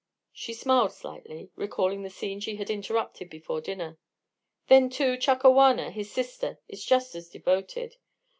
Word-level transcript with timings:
She 0.33 0.55
smiled 0.55 0.93
slightly, 0.93 1.51
recalling 1.55 2.01
the 2.01 2.09
scene 2.09 2.39
she 2.39 2.55
had 2.55 2.71
interrupted 2.71 3.29
before 3.29 3.61
dinner. 3.61 3.99
"Then, 4.65 4.89
too, 4.89 5.15
Chakawana, 5.15 5.91
his 5.91 6.11
sister, 6.11 6.57
is 6.67 6.83
just 6.83 7.13
as 7.13 7.29
devoted. 7.29 7.97